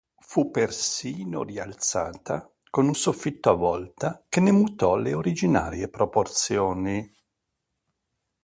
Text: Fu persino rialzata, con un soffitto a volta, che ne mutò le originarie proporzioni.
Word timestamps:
Fu 0.19 0.49
persino 0.49 1.43
rialzata, 1.43 2.51
con 2.71 2.87
un 2.87 2.95
soffitto 2.95 3.51
a 3.51 3.53
volta, 3.53 4.25
che 4.27 4.39
ne 4.39 4.51
mutò 4.51 4.95
le 4.95 5.13
originarie 5.13 5.89
proporzioni. 5.89 7.15